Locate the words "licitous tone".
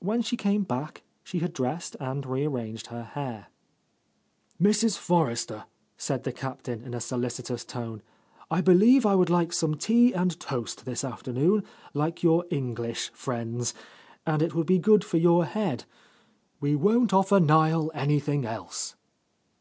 7.16-8.02